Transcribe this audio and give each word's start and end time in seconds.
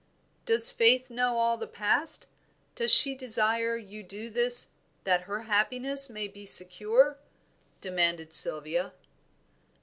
"Does 0.47 0.71
Faith 0.71 1.11
know 1.11 1.37
all 1.37 1.57
the 1.57 1.67
past? 1.67 2.25
does 2.73 2.89
she 2.89 3.13
desire 3.13 3.77
you 3.77 4.01
to 4.01 4.09
do 4.09 4.29
this 4.31 4.71
that 5.03 5.25
her 5.29 5.41
happiness 5.41 6.09
may 6.09 6.27
be 6.27 6.47
secure?" 6.47 7.19
demanded 7.81 8.33
Sylvia. 8.33 8.93